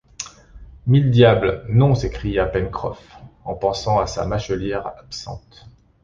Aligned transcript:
Mille 0.87 1.11
diables, 1.11 1.63
non 1.69 1.93
s’écria 1.93 2.47
Pencroff, 2.47 3.17
en 3.43 3.53
pensant 3.53 3.99
à 3.99 4.07
sa 4.07 4.25
mâchelière 4.25 4.87
absente. 4.97 5.67